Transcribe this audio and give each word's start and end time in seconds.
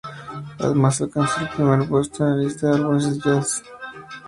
Además, 0.57 0.99
alcanzó 0.99 1.41
el 1.41 1.49
primer 1.49 1.87
puesto 1.87 2.25
en 2.25 2.37
la 2.37 2.43
lista 2.43 2.69
de 2.69 2.73
álbumes 2.75 3.03
de 3.03 3.19
"jazz" 3.19 3.57
de 3.57 3.63
"Billboard". 3.69 4.09